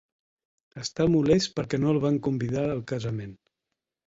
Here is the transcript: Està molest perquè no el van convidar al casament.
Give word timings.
Està 0.83 1.05
molest 1.15 1.51
perquè 1.59 1.81
no 1.83 1.93
el 1.97 2.01
van 2.07 2.19
convidar 2.29 2.65
al 2.71 2.83
casament. 2.95 3.39